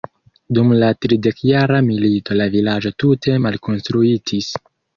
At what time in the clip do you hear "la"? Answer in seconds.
0.83-0.89, 2.41-2.49